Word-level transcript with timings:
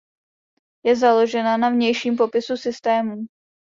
Je 0.83 0.95
založena 0.95 1.57
na 1.57 1.69
vnějším 1.69 2.15
popisu 2.15 2.57
systémů. 2.57 3.25